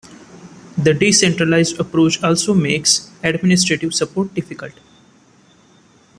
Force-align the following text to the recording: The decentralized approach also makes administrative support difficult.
The 0.79 0.95
decentralized 0.95 1.79
approach 1.79 2.23
also 2.23 2.55
makes 2.55 3.11
administrative 3.23 3.93
support 3.93 4.33
difficult. 4.33 4.73